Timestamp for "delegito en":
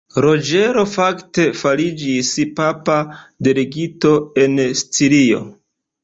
3.47-4.57